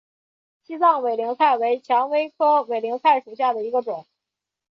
[0.63, 4.07] 西藏委陵菜为蔷薇科委陵菜属下的一个种。